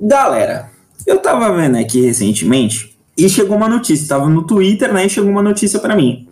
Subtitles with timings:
[0.00, 0.70] Galera,
[1.06, 5.06] eu tava vendo aqui recentemente e chegou uma notícia, tava no Twitter, né?
[5.06, 6.28] E chegou uma notícia para mim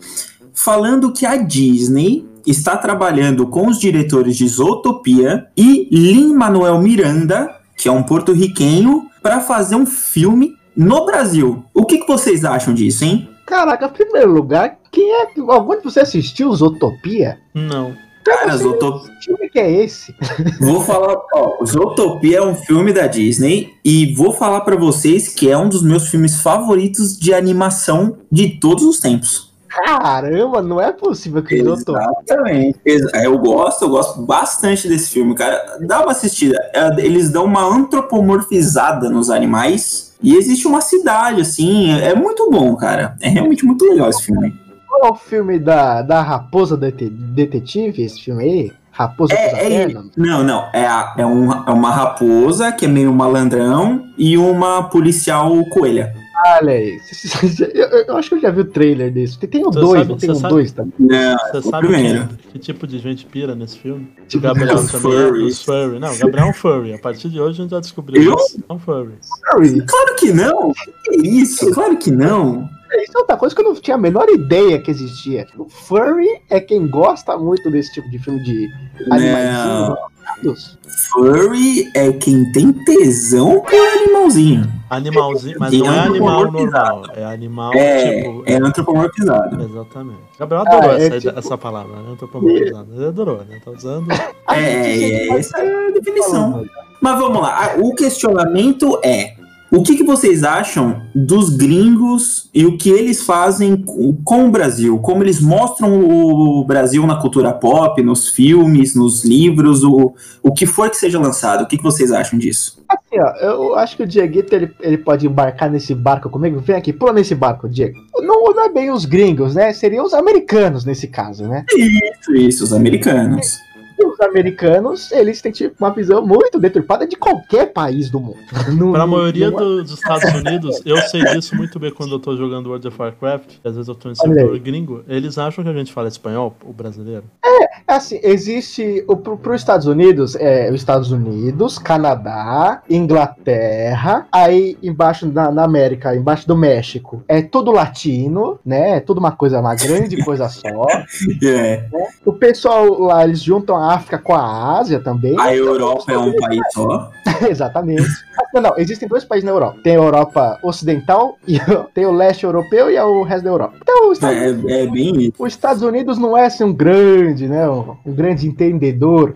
[0.61, 7.88] falando que a Disney está trabalhando com os diretores de Zootopia e Lin-Manuel Miranda, que
[7.88, 11.65] é um porto-riquenho, para fazer um filme no Brasil.
[11.72, 13.28] O que, que vocês acham disso, hein?
[13.51, 15.26] Caraca, em primeiro lugar, quem é.
[15.48, 17.38] Algum de você assistiu Zootopia?
[17.52, 17.95] Não.
[18.25, 19.12] Cara, Zootopia.
[19.16, 20.15] Que filme que é esse?
[20.61, 25.51] Vou falar, ó, Zootopia é um filme da Disney e vou falar para vocês que
[25.51, 29.51] é um dos meus filmes favoritos de animação de todos os tempos.
[29.69, 32.06] Caramba, não é possível que Zootopia.
[32.28, 32.78] Exatamente.
[32.84, 35.78] Ex- Eu gosto, eu gosto bastante desse filme, cara.
[35.80, 36.56] Dá uma assistida.
[36.75, 41.91] É, Eles dão uma antropomorfizada nos animais e existe uma cidade, assim.
[41.92, 43.16] É muito bom, cara.
[43.20, 44.55] É realmente muito legal esse filme.
[44.88, 48.73] Qual é o filme da, da Raposa Dete- Detetive, esse filme aí?
[48.92, 49.89] Raposa É, é?
[50.17, 50.64] Não, não.
[50.75, 56.12] É, a- é, um- é uma raposa que é meio malandrão e uma policial coelha.
[56.46, 57.00] Olha aí.
[58.08, 59.38] Eu, acho que eu já vi o trailer desse.
[59.38, 60.92] Tem, tem o dois, não tem o sabe- dois também.
[60.98, 62.28] Não, Você o sabe primeiro.
[62.28, 64.08] que, que tipo de gente pira nesse filme?
[64.22, 65.52] O Tipo, Gabriel os também é furries.
[65.58, 65.98] os furry.
[65.98, 66.94] Não, o Gabriel é um furry.
[66.94, 68.34] A partir de hoje a gente já descobriu Eu?
[68.36, 68.62] isso.
[68.68, 69.14] É um furry.
[69.52, 69.83] Furry.
[69.86, 70.72] Claro que não.
[71.05, 71.70] Que isso?
[71.72, 72.68] Claro que não.
[72.92, 75.46] Isso é outra coisa que eu não tinha a menor ideia que existia.
[75.56, 78.68] O furry é quem gosta muito desse tipo de filme de
[79.12, 79.98] animaizinhos.
[80.42, 80.53] Não.
[80.53, 80.78] animados.
[81.11, 84.70] Furry é quem tem tesão por animalzinho.
[84.91, 87.03] Animalzinho, mas não é animal normal.
[87.14, 88.42] É animal É, tipo.
[88.47, 89.62] é antropomorfizado.
[89.62, 90.19] Exatamente.
[90.39, 92.11] Gabriel adorou Ah, é essa, tipo- essa palavra, né?
[92.12, 92.89] Antropomorfizado.
[92.95, 93.61] Ele adorou, né?
[93.64, 94.11] Tá usando.
[94.51, 96.64] É, é, essa é a definição.
[97.01, 99.34] Mas vamos lá, o questionamento é:
[99.73, 104.51] o que, que vocês acham dos gringos e o que eles fazem co- com o
[104.51, 104.99] Brasil?
[104.99, 110.67] Como eles mostram o Brasil na cultura pop, nos filmes, nos livros, o, o que
[110.67, 111.63] for que seja lançado?
[111.63, 112.81] O que, que vocês acham disso?
[112.89, 116.59] Assim, ó, eu acho que o Dieguito ele, ele pode embarcar nesse barco comigo.
[116.59, 117.97] Vem aqui, pula nesse barco, Diego.
[118.17, 119.73] Não, não é bem os gringos, né?
[119.73, 121.64] Seriam os americanos nesse caso, né?
[121.73, 123.59] Isso, isso, os americanos.
[124.03, 128.38] Os americanos, eles têm tipo, uma visão muito deturpada de qualquer país do mundo.
[128.76, 132.19] Não- Pra maioria não- do- dos Estados Unidos, eu sei disso muito bem quando eu
[132.19, 135.70] tô jogando World of Warcraft, às vezes eu tô em servidor gringo, eles acham que
[135.70, 137.25] a gente fala espanhol, o brasileiro.
[137.44, 139.04] É assim, existe.
[139.09, 145.64] o- Pro, pro Estados Unidos, é os Estados Unidos, Canadá, Inglaterra, aí embaixo na, na
[145.64, 148.97] América, embaixo do México, é tudo latino, né?
[148.97, 150.86] É tudo uma coisa, uma grande coisa só.
[151.42, 151.86] É.
[152.25, 155.34] O pessoal lá, eles juntam a África com a Ásia também.
[155.38, 157.10] A Europa é um país só.
[157.48, 158.09] Exatamente.
[158.53, 159.78] Não, não, existem dois países na Europa.
[159.84, 161.59] Tem a Europa Ocidental e
[161.94, 163.75] tem o leste europeu e é o resto da Europa.
[163.81, 165.32] Então, os Estados, É, é bem isso.
[165.38, 167.69] os Estados Unidos não é assim, um grande, né?
[167.69, 169.34] Um, um grande entendedor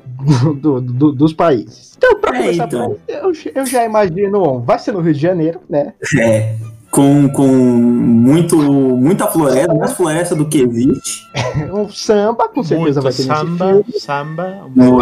[0.57, 1.95] do- do- dos países.
[1.97, 2.97] Então, pra É, começar, então.
[3.07, 5.93] eu, eu já imagino, vai ser no Rio de Janeiro, né?
[6.21, 6.55] É.
[6.95, 11.29] Com, com muito, muita floresta, mais floresta do que existe.
[11.73, 13.85] Um samba, com certeza Muito vai ter nesse samba, filme.
[14.01, 14.47] samba,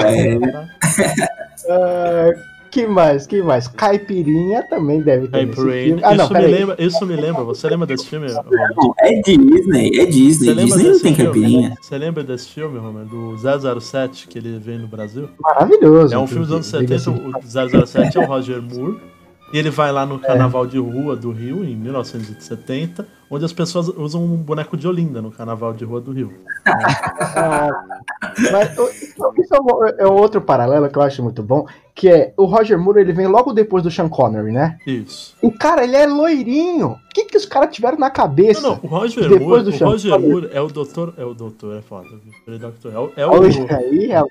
[0.04, 0.32] é.
[0.32, 0.68] samba,
[1.68, 2.30] Ah,
[2.70, 3.26] que mais?
[3.26, 3.68] Que mais?
[3.68, 5.84] Caipirinha também deve ter nesse Caipirinha.
[5.84, 6.02] filme.
[6.04, 8.26] Ah, não, isso, me lembra, isso me lembra, você lembra desse filme?
[8.32, 10.46] Não, é Disney, é Disney.
[10.46, 11.32] Você lembra Disney não desse tem filme?
[11.32, 11.74] caipirinha.
[11.80, 13.36] Você lembra desse filme, Romer, do
[13.80, 15.28] 007 que ele veio no Brasil?
[15.40, 16.14] Maravilhoso.
[16.14, 17.78] É um filme dos anos inclusive, 70, diga-se.
[17.80, 18.98] o 007 é o Roger Moore.
[19.52, 23.88] E ele vai lá no carnaval de rua do Rio, em 1970, onde as pessoas
[23.88, 26.32] usam um boneco de Olinda no carnaval de rua do Rio.
[26.66, 27.68] Ah,
[28.50, 28.88] mas o-
[29.38, 29.54] isso,
[29.98, 33.12] é, é outro paralelo que eu acho muito bom, que é o Roger Moore, ele
[33.12, 34.78] vem logo depois do Sean Connery, né?
[34.86, 35.34] Isso.
[35.42, 36.88] E, cara, ele é loirinho.
[36.92, 38.60] O que, que os caras tiveram na cabeça?
[38.62, 40.30] Não, não, o Roger Depois Moore, do o Sean Roger Connery.
[40.32, 42.08] Moore é o doutor, é o doutor, é foda.
[42.48, 43.44] É doutor, é o, é o,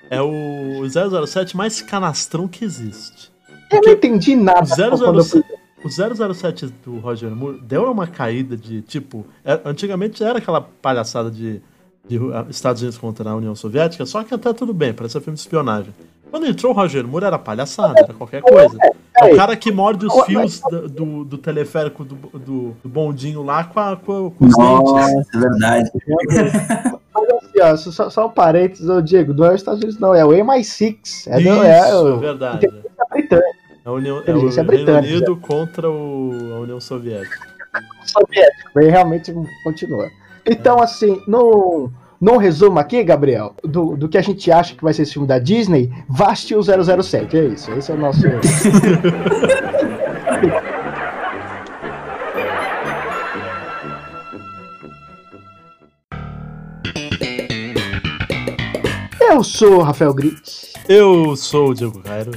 [0.10, 3.31] é- é o 007 mais canastrão que existe.
[3.72, 4.62] Eu não entendi nada.
[4.94, 9.26] O quando eu fui- 007, o 007 do Roger Moore deu uma caída de tipo.
[9.44, 11.62] é- antigamente era aquela palhaçada de,
[12.08, 15.36] de uh, Estados Unidos contra a União Soviética, só que até tudo bem, parecia filme
[15.36, 15.94] de espionagem.
[16.30, 18.78] Quando entrou o Roger Moore era palhaçada, era qualquer coisa.
[19.22, 23.44] É o cara que morde os fios da- do, do teleférico do, do, do bondinho
[23.44, 24.58] lá com, a, com, com os dentes.
[24.58, 25.92] Nossa, é verdade.
[27.14, 30.16] Mas assim, ó, só, só um parênteses, ô Diego, não é os Estados Unidos, não,
[30.16, 31.28] é o MI6.
[31.28, 32.66] É, Isso, do, é é o verdade.
[32.66, 34.98] é britânico, É a União, é o Reino.
[34.98, 37.48] Unido contra o, a União Soviética.
[38.06, 38.80] soviético.
[38.80, 39.34] Aí realmente
[39.64, 40.10] continua.
[40.46, 44.94] Então, assim, no, no resumo aqui, Gabriel, do, do que a gente acha que vai
[44.94, 47.38] ser esse filme da Disney, vá assistir o 007.
[47.38, 48.22] É isso, esse é o nosso.
[59.20, 60.74] Eu sou o Rafael Grit.
[60.90, 62.32] Eu sou o Diego Cairo.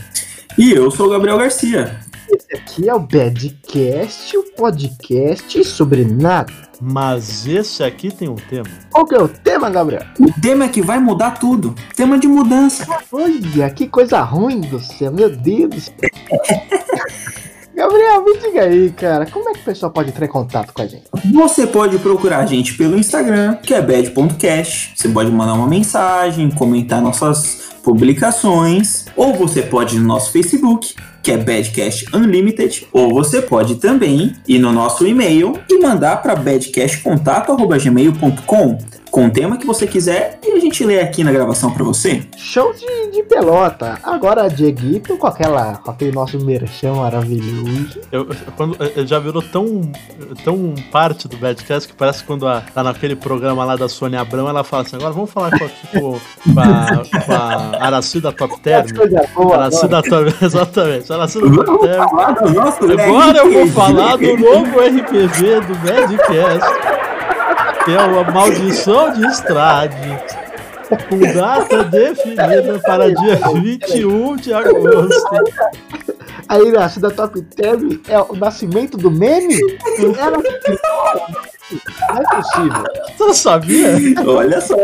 [0.57, 1.99] E eu sou o Gabriel Garcia.
[2.31, 6.53] Esse aqui é o Badcast, o podcast sobre nada.
[6.81, 8.69] Mas esse aqui tem um tema.
[8.93, 10.05] Qual que é o tema, Gabriel?
[10.21, 11.75] O tema é que vai mudar tudo.
[11.97, 12.87] Tema de mudança.
[13.11, 15.91] Olha, que coisa ruim do céu, meu Deus.
[17.75, 20.83] Gabriel, me diga aí, cara, como é que o pessoal pode entrar em contato com
[20.83, 21.07] a gente?
[21.33, 24.93] Você pode procurar a gente pelo Instagram, que é bad.cast.
[24.95, 30.95] Você pode mandar uma mensagem, comentar nossas publicações, ou você pode ir no nosso Facebook,
[31.23, 36.35] que é Badcast Unlimited, ou você pode também ir no nosso e-mail e mandar para
[36.35, 38.79] badcastcontato@gmail.com
[39.15, 42.23] com o tema que você quiser gente lê aqui na gravação para você.
[42.37, 43.99] Show de, de pelota.
[44.03, 48.01] Agora, Dieguito, com, aquela, com aquele nosso merchan maravilhoso.
[48.11, 49.83] Eu, quando, eu já virou tão,
[50.45, 54.21] tão parte do Badcast que parece que quando a, tá naquele programa lá da Sônia
[54.21, 58.33] Abrão, ela fala assim: agora vamos falar com, tipo, com, a, com a Araci da
[58.33, 58.87] Top Term.
[59.53, 62.03] Araci da Top Exatamente, Araci da Top Term.
[63.01, 66.95] Agora eu vou falar do novo RPG do Badcast
[67.85, 70.19] que é uma maldição de estrade,
[71.35, 75.25] data definida para dia 21 de agosto.
[76.49, 79.59] Aí na da Top Term é o nascimento do meme?
[80.19, 80.37] Era...
[82.09, 82.85] Não é possível.
[83.17, 83.89] Você não sabia?
[84.27, 84.77] Olha só.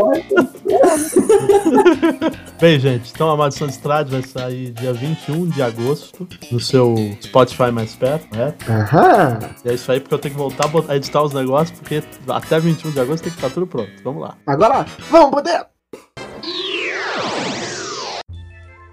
[2.60, 6.94] Bem, gente, então a Maldição de Estrade vai sair dia 21 de agosto no seu
[7.22, 8.54] Spotify mais perto, né?
[8.68, 9.38] Aham.
[9.64, 12.58] E é isso aí, porque eu tenho que voltar a editar os negócios, porque até
[12.58, 13.90] 21 de agosto tem que estar tudo pronto.
[14.02, 14.36] Vamos lá.
[14.46, 15.66] Agora, vamos poder.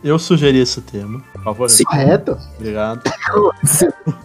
[0.07, 1.69] Eu sugeri esse tema, por favor.
[1.69, 1.83] Sim.
[1.83, 2.37] Correto.
[2.57, 3.01] Obrigado.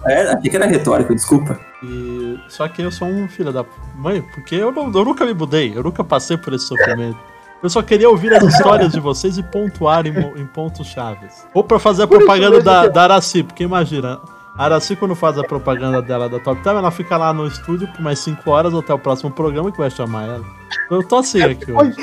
[0.07, 1.59] É, achei que era retórico, desculpa.
[1.83, 2.39] E...
[2.49, 3.65] Só que eu sou um filho da
[3.97, 7.19] mãe, porque eu, não- eu nunca me mudei, eu nunca passei por esse sofrimento.
[7.63, 11.47] Eu só queria ouvir as histórias de vocês e pontuar em, em pontos chaves.
[11.55, 14.21] Ou pra fazer a propaganda da, da Araci, porque imagina,
[14.57, 17.87] a Araci quando faz a propaganda dela da Top Time, ela fica lá no estúdio
[17.93, 20.45] por mais 5 horas até o próximo programa que vai chamar ela.
[20.91, 21.97] Eu tô assim aqui hoje.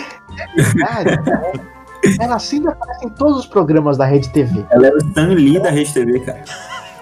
[0.55, 1.69] Verdade.
[2.19, 4.65] Ela assim aparece em todos os programas da Rede TV.
[4.69, 6.43] Ela é o Stan Lee da Rede TV, cara.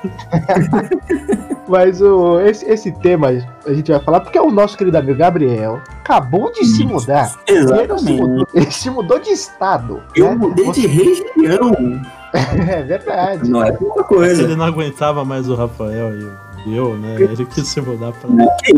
[1.68, 3.28] Mas o, esse, esse tema
[3.66, 7.34] a gente vai falar porque o nosso querido amigo Gabriel acabou de se mudar.
[7.46, 8.22] Ele não se Exatamente.
[8.22, 10.02] mudou, ele se mudou de estado.
[10.16, 10.36] Eu né?
[10.36, 11.72] mudei de região.
[12.34, 13.50] É verdade.
[13.50, 14.56] Não é pouca Ele coisa.
[14.56, 16.12] não aguentava mais o Rafael
[16.66, 17.16] e eu, né?
[17.18, 18.30] Ele quis se mudar pra.
[18.58, 18.74] Que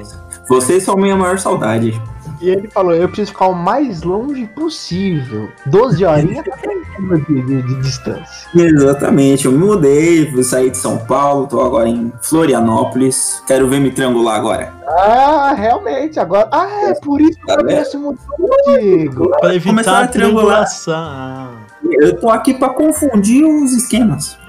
[0.00, 0.20] isso.
[0.48, 2.00] Vocês são minha maior saudade.
[2.40, 5.48] E ele falou: eu preciso ficar o mais longe possível.
[5.66, 8.48] 12 horinhas de, de, de distância.
[8.54, 13.42] Exatamente, eu me mudei, fui sair de São Paulo, tô agora em Florianópolis.
[13.46, 14.72] Quero ver me triangular agora.
[14.86, 16.48] Ah, realmente, agora.
[16.50, 18.18] Ah, é por isso que o Tá se mudou,
[18.66, 19.30] Diego.
[19.40, 21.68] Pra evitar a triangulação.
[21.90, 24.38] Eu tô aqui pra confundir os esquemas.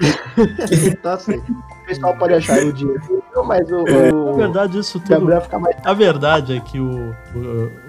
[1.02, 1.50] Tá certo.
[1.52, 5.58] O pessoal pode achar o Diego, mas o, Na o verdade, isso tudo Gabriel fica
[5.58, 5.76] mais.
[5.84, 7.38] A verdade é que o, o,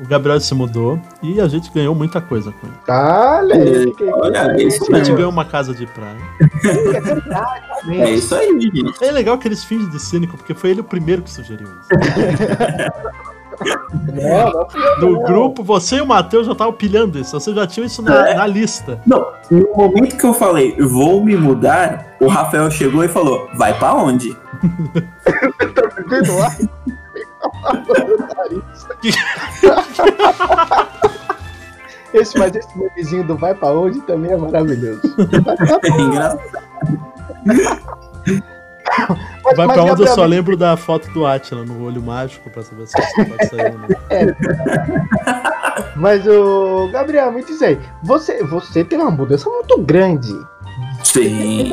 [0.03, 2.75] o Gabriel se mudou e a gente ganhou muita coisa com ele.
[2.89, 6.18] Olha aí, que- Olha, é isso A gente ganhou uma casa de praia.
[6.95, 7.62] é verdade.
[8.01, 9.03] É isso aí, gente.
[9.06, 11.89] É legal que eles fingem de cínico, porque foi ele o primeiro que sugeriu isso.
[13.62, 15.24] Não, não eu, No não.
[15.24, 17.40] grupo, você e o Matheus já estavam pilhando isso.
[17.40, 18.34] Vocês já tinham isso na, É.
[18.36, 19.00] na lista.
[19.06, 23.77] Não, no momento que eu falei, vou me mudar, o Rafael chegou e falou, vai
[23.77, 24.36] pra onde?
[26.08, 26.50] Vendo lá?
[32.13, 35.01] Esse, mas esse memezinho do vai pra onde também é maravilhoso.
[35.84, 36.41] É engraçado.
[39.43, 42.50] Mas, Vai mas, pra onde eu só lembro da foto do Atila no olho mágico
[42.50, 43.88] pra saber se isso pode sair ou não.
[45.95, 50.31] Mas o Gabriel, me diz aí, você, você tem uma mudança muito grande.
[51.03, 51.71] Sim.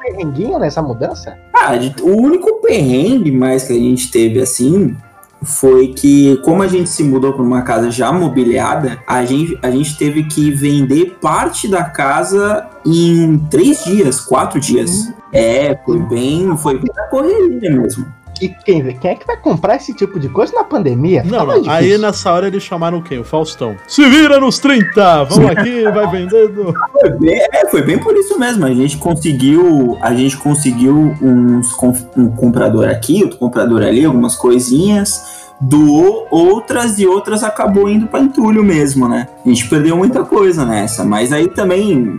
[0.00, 1.36] Perrenguinho nessa mudança?
[1.52, 1.72] Ah,
[2.02, 4.96] o único perrengue mais que a gente teve assim
[5.44, 9.70] foi que, como a gente se mudou para uma casa já mobiliada, a gente, a
[9.70, 15.12] gente teve que vender parte da casa em três dias, quatro dias.
[15.32, 18.06] É, foi bem, foi bem na correria mesmo.
[18.40, 21.22] E quem, quem é que vai comprar esse tipo de coisa na pandemia?
[21.24, 21.72] Não, mais não.
[21.72, 23.18] Aí nessa hora eles chamaram quem?
[23.18, 23.76] O Faustão.
[23.86, 25.24] Se vira nos 30!
[25.24, 26.74] Vamos aqui, vai vendendo.
[27.00, 28.64] Foi bem, é, foi bem por isso mesmo.
[28.66, 31.72] A gente conseguiu, a gente conseguiu uns
[32.16, 35.33] um comprador aqui, outro comprador ali, algumas coisinhas.
[35.60, 39.28] Doou outras e outras acabou indo para entulho mesmo, né?
[39.44, 42.18] A gente perdeu muita coisa nessa, mas aí também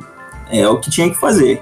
[0.50, 1.62] é o que tinha que fazer.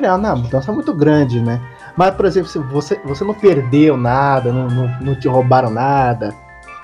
[0.00, 1.60] Não, não, a mudança é muito grande, né?
[1.96, 6.34] Mas, por exemplo, você, você não perdeu nada, não, não, não te roubaram nada.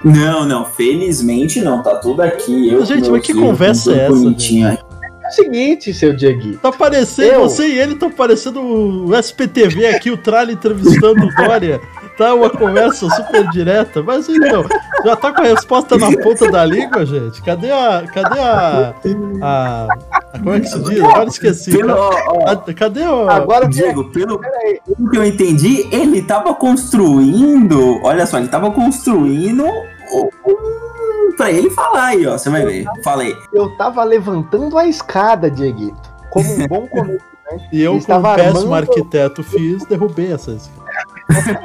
[0.05, 2.71] Não, não, felizmente não, tá tudo aqui.
[2.71, 4.13] Eu, Gente, mas que meus filhos, conversa é essa.
[5.25, 6.59] É o seguinte, seu Dieguito.
[6.59, 7.41] Tá parecendo, Eu?
[7.43, 11.81] você e ele estão parecendo o SPTV aqui, o Tralha entrevistando o Dória.
[12.21, 14.63] Tá uma conversa super direta, mas então,
[15.07, 17.41] já tá com a resposta na ponta da língua, gente?
[17.43, 18.05] Cadê a.
[18.13, 18.95] Cadê a.
[19.41, 21.01] a, a- como é que se diz?
[21.03, 21.71] Agora esqueci.
[21.71, 23.27] Pelo, ó, ó, Ca- Cadê o.
[23.27, 24.81] Agora, Diego, pelo, Peraí.
[24.87, 27.99] pelo que eu entendi, ele tava construindo.
[28.05, 32.37] Olha só, ele tava construindo um, pra ele falar aí, ó.
[32.37, 32.85] Você vai ver.
[33.03, 33.35] Falei.
[33.55, 35.97] eu tava levantando a escada, Dieguito.
[36.31, 37.31] Como um bom começo.
[37.73, 40.33] E eu, como péssimo armando- arquiteto, fiz, derrubei
[41.31, 41.57] essas.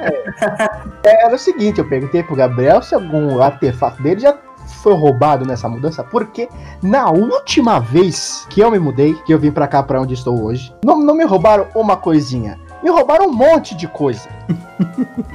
[1.03, 4.37] Era o seguinte, eu perguntei pro Gabriel se algum artefato dele já
[4.81, 6.49] foi roubado nessa mudança, porque
[6.81, 10.43] na última vez que eu me mudei, que eu vim pra cá pra onde estou
[10.43, 14.27] hoje, não, não me roubaram uma coisinha, me roubaram um monte de coisa.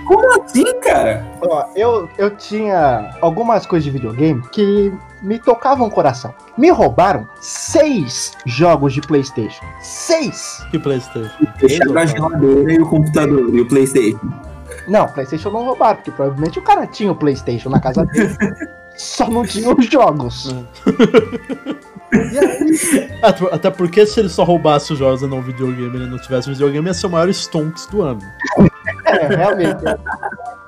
[0.07, 1.27] Como assim, cara?
[1.43, 6.35] Ó, eu, eu tinha algumas coisas de videogame que me tocavam o coração.
[6.57, 9.65] Me roubaram seis jogos de Playstation.
[9.83, 10.65] Seis!
[10.71, 11.31] Que Playstation?
[11.59, 14.19] Deixaram a geladeira e o computador e o Playstation.
[14.89, 18.37] Não, Playstation não roubaram, porque provavelmente o cara tinha o Playstation na casa dele.
[18.97, 20.55] Só não tinha os jogos.
[22.13, 23.11] E aí,
[23.53, 26.51] Até- porque se ele só roubasse os jogos e não o videogame, ele não tivesse
[26.51, 28.21] videogame, ia ser o maior stonks do ano.
[29.05, 29.87] é, realmente.
[29.87, 29.97] é.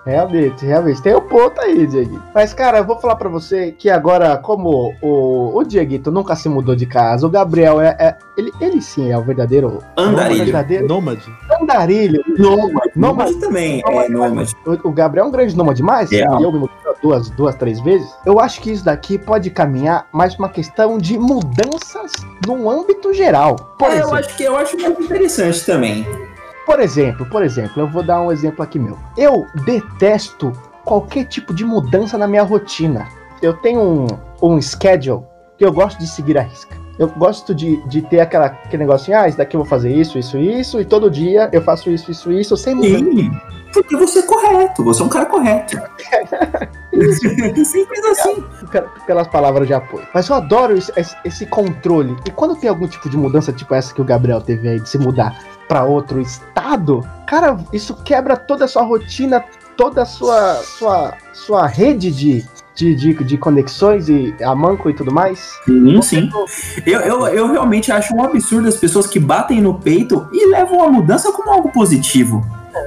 [0.04, 1.00] Realmente, realmente.
[1.00, 2.23] Tem um ponto aí, Dieguito.
[2.35, 6.49] Mas, cara, eu vou falar pra você que agora, como o, o Dieguito nunca se
[6.49, 7.97] mudou de casa, o Gabriel é.
[7.99, 9.78] é- ele, ele sim é o verdadeiro.
[9.97, 10.40] Andarilho.
[10.40, 11.23] o verdadeiro Nômade.
[11.61, 12.23] andarilho.
[12.38, 12.62] Nômade.
[12.68, 12.90] Nômade.
[12.97, 13.82] Nômade também.
[13.87, 14.56] É, nômade.
[14.66, 16.11] O, o Gabriel é um grande nômade demais.
[16.11, 16.16] É.
[16.16, 18.09] E eu me mudei duas, duas, três vezes.
[18.25, 22.12] Eu acho que isso daqui pode caminhar mais pra uma questão de mudanças
[22.47, 23.56] no âmbito geral.
[23.78, 26.06] Por É, eu acho que eu acho muito interessante também.
[26.66, 28.97] Por exemplo, por exemplo, eu vou dar um exemplo aqui meu.
[29.16, 30.52] Eu detesto
[30.85, 33.07] qualquer tipo de mudança na minha rotina.
[33.40, 34.07] Eu tenho um,
[34.42, 35.23] um schedule
[35.59, 36.76] que eu gosto de seguir a risca.
[36.99, 40.19] Eu gosto de, de ter aquela, aquele negocinho, ah, isso daqui eu vou fazer isso,
[40.19, 42.99] isso, isso, e todo dia eu faço isso, isso, isso, sem mudar.
[42.99, 43.31] Sim.
[43.73, 44.85] Porque você é correto.
[44.85, 45.78] Você é um cara correto.
[47.64, 48.42] Simples assim.
[48.71, 50.07] pe- pelas palavras de apoio.
[50.12, 50.92] Mas eu adoro esse-
[51.25, 52.14] esse controle.
[52.26, 54.88] E quando tem algum tipo de mudança, tipo essa que o Gabriel teve aí, de
[54.88, 55.35] se mudar
[55.73, 59.43] pra outro estado, cara, isso quebra toda a sua rotina,
[59.75, 64.95] toda a sua, sua, sua rede de, de, de, de conexões e a manco e
[64.95, 65.59] tudo mais.
[65.64, 66.31] Sim, sim.
[66.85, 70.83] Eu, eu, eu realmente acho um absurdo as pessoas que batem no peito e levam
[70.83, 72.45] a mudança como algo positivo.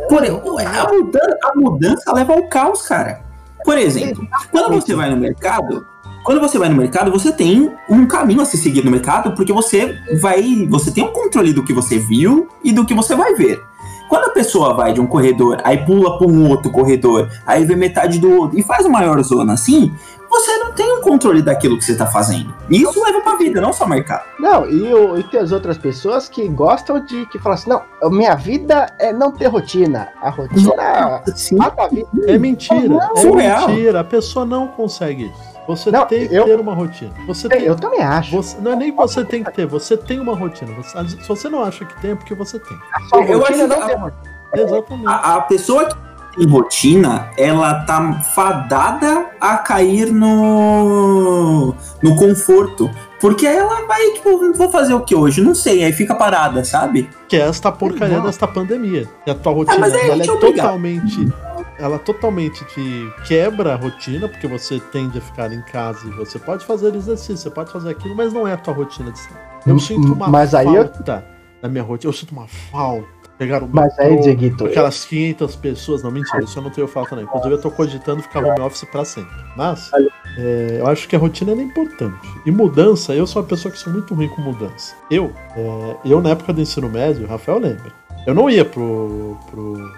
[0.07, 3.21] Por, a, mudança, a mudança leva ao caos, cara.
[3.63, 5.83] Por exemplo, quando você vai no mercado,
[6.25, 9.53] quando você vai no mercado, você tem um caminho a se seguir no mercado, porque
[9.53, 10.65] você vai.
[10.67, 13.61] Você tem um controle do que você viu e do que você vai ver.
[14.09, 17.75] Quando a pessoa vai de um corredor, aí pula para um outro corredor, aí vê
[17.75, 19.93] metade do outro e faz uma maior zona assim,
[20.39, 22.53] você não tem um controle daquilo que você tá fazendo.
[22.69, 24.23] E isso leva pra vida, não só mercado.
[24.39, 27.81] Não, e, o- e tem as outras pessoas que gostam de que falam assim: não,
[28.11, 30.09] minha vida é não ter rotina.
[30.21, 31.55] A rotina Sim.
[31.57, 32.07] mata a vida.
[32.27, 32.95] É mentira.
[33.15, 33.69] É Surreal.
[33.69, 33.99] mentira.
[34.01, 35.55] A pessoa não consegue isso.
[35.67, 37.11] Você Não, tem que eu- ter uma rotina.
[37.25, 38.35] Você tem, Eu também acho.
[38.35, 40.71] você- não é nem que você tem que ter, você tem uma rotina.
[40.75, 42.77] Você- se você não acha que tem, é porque você tem.
[42.93, 44.35] A sua eu rotina acho que não a- tem rotina.
[44.53, 45.07] Exatamente.
[45.07, 45.95] A, a pessoa que
[46.35, 52.89] tem rotina, ela tá fadada a cair no, no conforto.
[53.19, 55.41] Porque ela vai, tipo, vou fazer o que hoje?
[55.41, 57.09] Não sei, aí fica parada, sabe?
[57.27, 58.25] Que é esta porcaria Não.
[58.25, 59.07] desta pandemia.
[59.25, 61.33] E a tua rotina mas aí a ela é totalmente.
[61.79, 66.37] Ela totalmente te quebra a rotina, porque você tende a ficar em casa e você
[66.39, 69.37] pode fazer exercício, você pode fazer aquilo, mas não é a tua rotina de sempre.
[69.65, 71.25] Eu Hum, sinto uma mas aí eu- falta
[71.61, 72.09] da minha rotina.
[72.09, 73.07] Eu sinto uma falta.
[73.37, 77.15] Pegar o Mas aí, Dieguito, Aquelas 500 pessoas, não, mentira, isso eu não tenho falta,
[77.15, 77.23] não.
[77.23, 79.35] Inclusive, eu tô cogitando ficar home office pra sempre.
[79.57, 79.91] Mas,
[80.37, 82.27] é, eu acho que a rotina é importante.
[82.45, 84.95] E mudança, eu sou uma pessoa que sou muito ruim com mudança.
[85.11, 87.91] Eu, é, eu na época do ensino médio, Rafael lembra,
[88.25, 89.37] eu não ia pro.
[89.51, 89.91] pro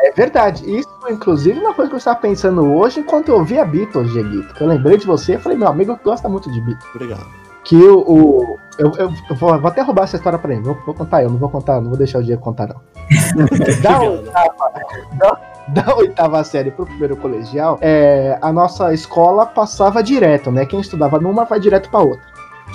[0.00, 0.62] É verdade.
[0.70, 4.54] Isso, inclusive, é uma coisa que eu estava pensando hoje enquanto eu ouvia Beatles, Dieguito.
[4.54, 6.88] Que eu lembrei de você e falei, meu amigo gosta muito de Beatles.
[6.94, 7.47] obrigado.
[7.68, 8.56] Que o.
[8.78, 10.62] eu, eu, eu vou, vou até roubar essa história pra ele.
[10.62, 12.80] Vou, vou contar eu, não vou contar, não vou deixar o Diego contar, não.
[13.82, 14.72] da, oitava,
[15.18, 20.64] da, da oitava série pro primeiro colegial, é, a nossa escola passava direto, né?
[20.64, 22.22] Quem estudava numa vai direto pra outra.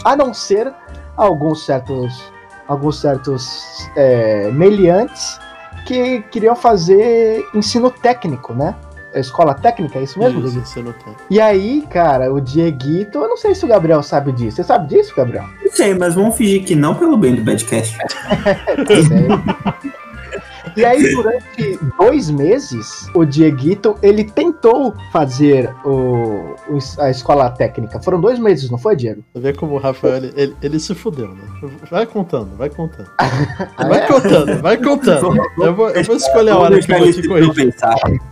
[0.05, 0.71] A não ser
[1.17, 2.31] alguns certos.
[2.65, 5.38] Alguns certos é, meliantes
[5.85, 8.73] que queriam fazer ensino técnico, né?
[9.20, 10.84] Escola técnica, é isso mesmo, Isso, Dieguito?
[10.84, 11.13] não tem.
[11.29, 14.58] E aí, cara, o Dieguito, eu não sei se o Gabriel sabe disso.
[14.58, 15.46] Você sabe disso, Gabriel?
[15.63, 17.98] Não sei, mas vamos fingir que não pelo bem do Badcast.
[20.75, 26.55] E aí, durante dois meses, o Dieguito, ele tentou fazer o,
[26.99, 27.99] a escola técnica.
[28.01, 29.23] Foram dois meses, não foi, Diego?
[29.33, 31.43] Você vê como o Rafael, ele, ele, ele se fudeu, né?
[31.89, 33.09] Vai contando, vai contando.
[33.77, 34.07] Ah, Vai é?
[34.07, 35.41] contando, vai contando.
[35.57, 37.75] Eu vou, eu vou escolher a hora que eu vou te corrigir.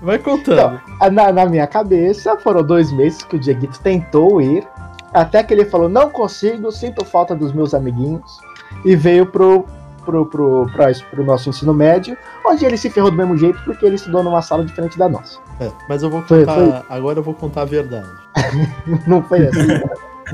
[0.01, 0.79] Vai contando.
[0.99, 4.63] Ah, Na, na minha cabeça, foram dois meses que o Dieguito tentou ir,
[5.13, 8.39] até que ele falou, não consigo, sinto falta dos meus amiguinhos,
[8.85, 9.65] e veio pro,
[10.01, 13.85] pro, pro, pra- pro nosso ensino médio, onde ele se ferrou do mesmo jeito, porque
[13.85, 15.39] ele estudou numa sala diferente da nossa.
[15.59, 16.85] É, mas eu vou Foi- contar.
[16.89, 18.09] Agora eu vou contar a verdade.
[19.07, 19.67] Não foi assim.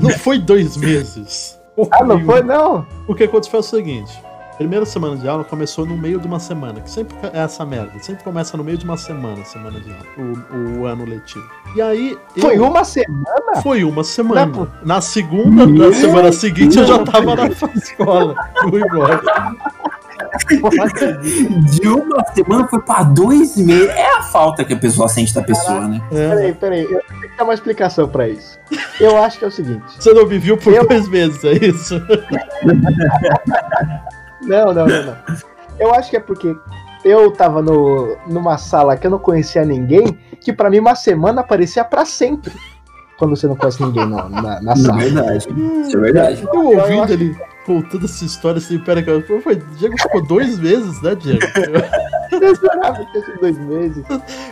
[0.00, 1.58] Não foi dois meses.
[1.90, 2.86] ah, não foi, não?
[3.06, 4.22] O que aconteceu foi o seguinte:
[4.58, 7.92] primeira semana de aula começou no meio de uma semana, que sempre é essa merda.
[8.00, 11.48] Sempre começa no meio de uma semana, semana de aula, o, o ano letivo.
[11.76, 12.18] E aí.
[12.38, 13.62] Foi eu- uma semana?
[13.62, 14.46] Foi uma semana.
[14.46, 18.34] Não é Na segunda Meu da semana seguinte eu já tava na escola.
[18.68, 19.20] Fui embora.
[21.70, 23.88] De uma semana foi pra dois meses.
[23.88, 26.02] É a falta que a pessoa sente da pessoa, né?
[26.10, 26.28] É.
[26.28, 28.58] Peraí, peraí, eu tenho que dar uma explicação pra isso.
[29.00, 29.84] Eu acho que é o seguinte.
[29.98, 31.94] Você não me viu por Eu- dois meses, é isso?
[34.48, 35.16] Não, não, não, não.
[35.78, 36.56] Eu acho que é porque
[37.04, 41.42] eu tava no, numa sala que eu não conhecia ninguém, que pra mim uma semana
[41.44, 42.52] parecia pra sempre.
[43.18, 44.98] Quando você não conhece ninguém na, na, na É sala.
[44.98, 45.48] verdade.
[45.82, 46.42] Isso é verdade.
[46.52, 47.36] Eu ouvindo acho- ele
[47.66, 51.40] contando essa história assim, pera que eu- foi, Diego ficou dois meses, né, Diego?
[52.30, 54.04] Eu jurava que sido dois meses.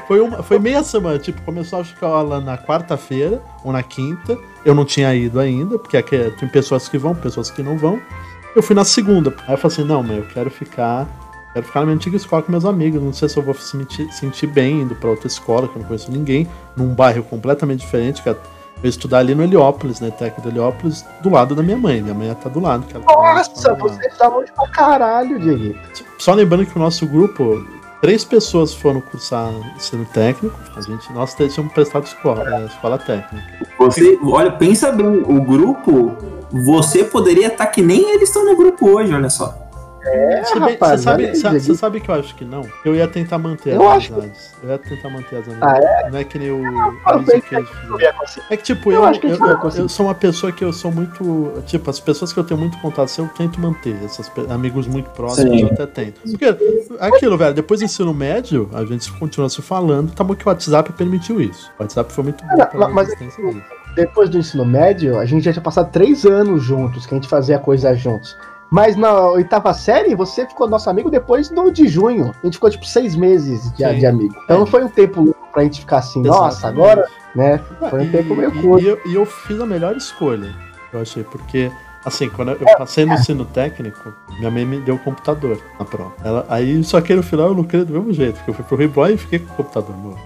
[0.08, 4.36] Foi, uma, foi meia semana, tipo, começou a aula na quarta-feira ou na quinta.
[4.64, 7.76] Eu não tinha ido ainda, porque aqui é- tem pessoas que vão, pessoas que não
[7.76, 8.00] vão.
[8.56, 9.34] Eu fui na segunda.
[9.46, 11.06] Aí eu falei assim, não, mas eu quero ficar.
[11.52, 13.02] Quero ficar na minha antiga escola com meus amigos.
[13.02, 13.76] Não sei se eu vou se
[14.18, 18.22] sentir, bem indo pra outra escola, que eu não conheço ninguém, num bairro completamente diferente.
[18.22, 18.36] Que é-
[18.82, 20.10] eu estudar ali no Heliópolis, né?
[20.10, 22.00] Técnico do Heliópolis, do lado da minha mãe.
[22.02, 22.84] Minha mãe tá do lado.
[22.86, 23.80] que ela tá Nossa, lado.
[23.80, 25.78] vocês estavam de pra caralho, Diego.
[26.18, 27.62] Só lembrando que o nosso grupo,
[28.00, 30.58] três pessoas foram cursar ensino técnico.
[30.76, 33.66] A gente, nós tínhamos prestado escola, é, escola técnica.
[33.78, 36.16] Você, olha, pensa bem, o grupo,
[36.50, 39.65] você poderia estar que nem eles estão no grupo hoje, olha só.
[40.06, 42.62] É, bem- rapaz, Você sabe, você sabe que eu acho que não?
[42.84, 44.54] Eu ia tentar manter Eu as acho que- amizades.
[44.62, 46.12] Eu ia tentar manter as Ah, amizades.
[46.12, 48.14] Não é que nem o Luiz fizeram.
[48.50, 50.72] É que, tipo, Eu eu, acho que eu, eu- eu sou uma pessoa que eu
[50.72, 51.52] sou muito.
[51.66, 53.96] Tipo, as pessoas que eu tenho muito contato, eu tento manter.
[54.04, 55.62] Esses amigos muito próximos Sim.
[55.62, 56.20] eu até tento.
[56.22, 56.56] Porque
[57.00, 60.12] aquilo, velho, depois do ensino médio, a gente continua se falando.
[60.12, 61.70] Tá bom que o WhatsApp permitiu isso.
[61.78, 63.40] O WhatsApp foi muito bom pra mas- disso.
[63.94, 67.28] Depois do ensino médio, a gente já tinha passado três anos juntos, que a gente
[67.28, 68.36] fazia coisa juntos.
[68.70, 72.32] Mas na oitava série, você ficou nosso amigo depois do de junho.
[72.42, 74.34] A gente ficou tipo seis meses de, de amigo.
[74.44, 76.80] Então não foi um tempo pra gente ficar assim, nossa, Exatamente.
[76.82, 77.60] agora, né?
[77.90, 78.84] Foi um E- tempo meio curto.
[78.84, 80.54] E eu, e eu fiz a melhor escolha,
[80.92, 81.70] eu achei, porque,
[82.04, 86.12] assim, quando eu passei no ensino técnico, minha mãe me deu o computador na prova.
[86.24, 88.64] Ela, aí, só que no final eu não queria do mesmo jeito, porque eu fui
[88.64, 90.18] pro Riboy e fiquei com o computador novo.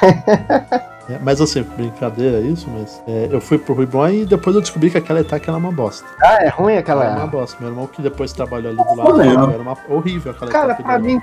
[1.08, 4.90] É, mas assim, brincadeira isso, mas é, eu fui pro Riboy e depois eu descobri
[4.90, 6.06] que aquela ETAC era uma bosta.
[6.22, 7.26] Ah, é ruim Era uma aquela.
[7.26, 7.58] bosta.
[7.60, 10.98] Meu irmão que depois trabalhou ali do lado, era uma horrível aquela Cara, ETAC pra
[10.98, 11.20] mim-.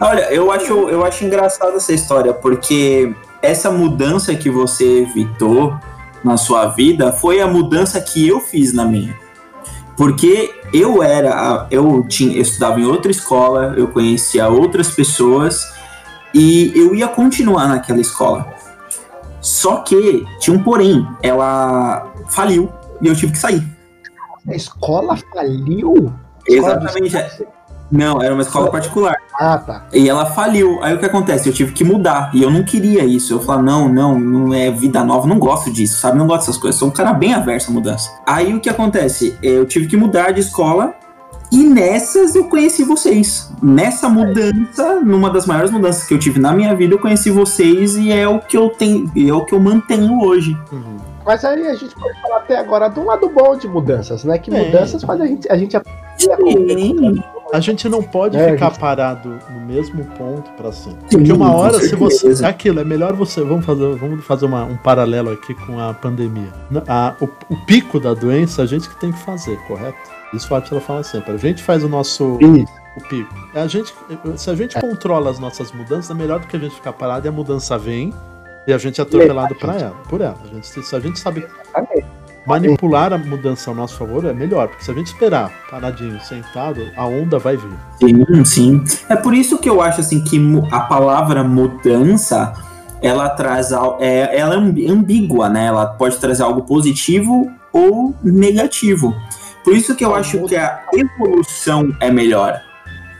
[0.00, 5.74] Olha, eu acho, eu acho engraçada essa história, porque essa mudança que você evitou
[6.24, 9.16] na sua vida foi a mudança que eu fiz na minha.
[9.96, 15.75] Porque eu era, eu tinha, eu estudava em outra escola, eu conhecia outras pessoas
[16.34, 18.46] e eu ia continuar naquela escola.
[19.40, 23.62] Só que tinha um porém, ela faliu e eu tive que sair.
[24.48, 26.12] A escola faliu?
[26.48, 27.16] Exatamente.
[27.16, 27.46] Escola de-
[27.90, 29.14] Não, era uma escola particular.
[29.38, 29.86] Ah, tá.
[29.92, 30.82] E ela faliu.
[30.82, 31.48] Aí o que acontece?
[31.48, 32.30] Eu tive que mudar.
[32.34, 33.32] E eu não queria isso.
[33.32, 36.18] Eu falei, não, não, não é vida nova, não gosto disso, sabe?
[36.18, 36.78] Não gosto dessas coisas.
[36.78, 38.10] Sou um cara bem averso à mudança.
[38.26, 39.38] Aí o que acontece?
[39.40, 40.94] Eu tive que mudar de escola.
[41.52, 43.50] E nessas eu conheci vocês.
[43.62, 47.96] Nessa mudança, numa das maiores mudanças que eu tive na minha vida, eu conheci vocês
[47.96, 50.56] e é o que eu tenho, é o que eu mantenho hoje.
[50.72, 50.96] Uhum.
[51.24, 54.38] Mas aí a gente pode falar até agora um lado bom de mudanças, né?
[54.38, 54.64] Que É.
[54.64, 55.76] mudanças faz a gente, a gente
[56.18, 57.22] Sim.
[57.52, 60.98] A gente não pode É, ficar gente- parado no mesmo ponto pra sempre.
[61.08, 62.44] Sim, Porque uma hora, se você.
[62.44, 63.40] É aquilo, é melhor você.
[63.42, 66.48] Vamos fazer, vamos fazer uma- um paralelo aqui com a pandemia.
[66.88, 70.15] A- o, o pico da doença, a gente que tem que fazer, correto?
[70.34, 71.32] Isso a Atila fala sempre.
[71.32, 72.38] A gente faz o nosso
[72.96, 73.34] o pico.
[73.54, 73.92] É A gente,
[74.36, 77.26] se a gente controla as nossas mudanças, é melhor do que a gente ficar parado
[77.26, 78.12] e a mudança vem
[78.66, 80.36] e a gente é atropelado pra ela, por ela.
[80.42, 81.46] A gente, se a gente sabe
[82.46, 84.68] manipular a mudança ao nosso favor, é melhor.
[84.68, 87.70] Porque se a gente esperar paradinho, sentado, a onda vai vir.
[88.00, 88.84] Sim, sim.
[89.08, 92.52] É por isso que eu acho assim que a palavra mudança
[93.02, 95.66] ela traz é, ela é amb- ambígua, né?
[95.66, 99.14] Ela pode trazer algo positivo ou negativo.
[99.66, 102.60] Por isso que eu acho que a evolução é melhor.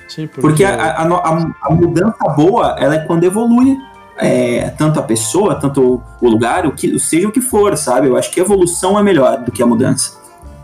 [0.08, 3.76] Sim, porque, Porque a, a, a- a mudança boa, ela é quando evolui.
[4.18, 8.06] é, tanto a pessoa, tanto o lugar, o que, seja o que for, sabe?
[8.06, 10.12] Eu acho que a evolução é melhor do que a mudança.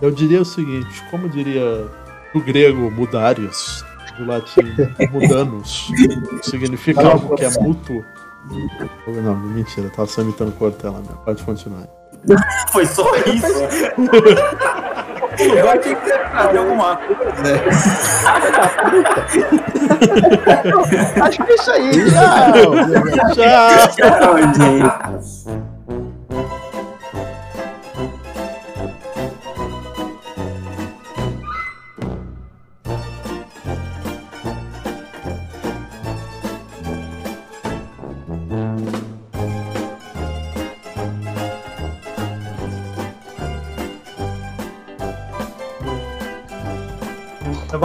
[0.00, 1.84] eu diria o seguinte, como diria
[2.32, 3.84] do grego mudarius,
[4.16, 4.62] do latim
[5.10, 5.90] mudanus,
[6.40, 8.04] que significa algo que é mútuo.
[9.08, 11.16] Não, mentira, tava só imitando Cortella mesmo.
[11.24, 11.86] Pode continuar.
[12.72, 13.46] Foi só isso.
[15.38, 17.22] Eu achei que você ia fazer alguma coisa.
[21.22, 21.90] Acho que é isso aí.
[22.10, 22.74] Tchau.
[23.34, 23.88] Tchau!
[23.96, 25.61] Tchau, gente.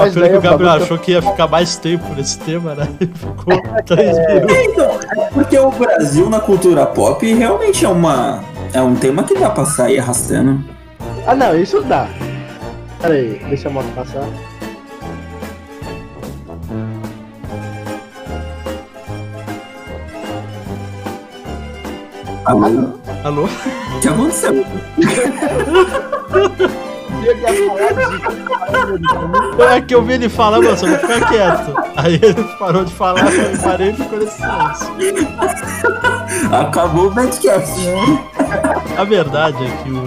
[0.07, 2.87] Mas daí que o Gabriel falo- achou que ia ficar mais tempo nesse tema, né?
[2.99, 4.33] Ele ficou três É.
[4.35, 4.55] minutos.
[4.57, 8.43] Então, é porque o Brasil na cultura pop realmente é uma.
[8.73, 10.63] É um tema que dá pra sair arrastando.
[11.25, 12.07] Ah, não, isso dá.
[13.01, 14.23] Pera aí, deixa a moto passar.
[22.45, 22.93] Alô?
[23.23, 23.43] Alô?
[23.45, 24.65] O que aconteceu?
[27.23, 29.61] Eu ia falar disso.
[29.69, 31.73] É que eu vi ele falar, mas eu vou ficar quieto.
[31.95, 35.27] Aí ele parou de falar, eu parei e ficou nesse silêncio.
[36.51, 37.79] Acabou o podcast.
[38.97, 40.03] A verdade é que o,